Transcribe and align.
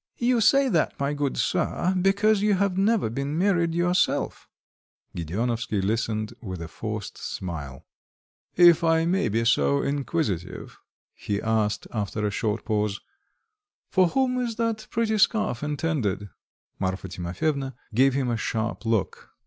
"You 0.17 0.41
say 0.41 0.67
that, 0.67 0.99
my 0.99 1.13
good 1.13 1.37
sir, 1.37 1.93
because 2.01 2.41
you 2.41 2.55
have 2.55 2.75
never 2.75 3.07
been 3.07 3.37
married 3.37 3.75
yourself." 3.75 4.47
Gedeonovsky 5.15 5.79
listened 5.79 6.33
with 6.41 6.59
a 6.59 6.67
forced 6.67 7.19
smile. 7.19 7.85
"If 8.55 8.83
I 8.83 9.05
may 9.05 9.29
be 9.29 9.45
so 9.45 9.83
inquisitive," 9.83 10.79
he 11.13 11.39
asked, 11.39 11.85
after 11.93 12.25
a 12.25 12.31
short 12.31 12.65
pause, 12.65 12.99
"for 13.91 14.07
whom 14.07 14.39
is 14.39 14.55
that 14.55 14.87
pretty 14.89 15.19
scarf 15.19 15.61
intended?" 15.61 16.31
Marfa 16.79 17.07
Timofyevna 17.07 17.75
gave 17.93 18.15
him 18.15 18.31
a 18.31 18.37
sharp 18.37 18.87
look. 18.87 19.29